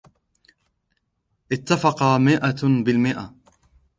[1.51, 3.33] اتفق مائه بالمئه.